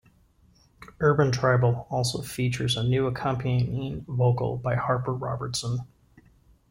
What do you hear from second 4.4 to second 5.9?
by Harper Robertson.